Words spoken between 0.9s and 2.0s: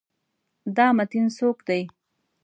متین څوک دی؟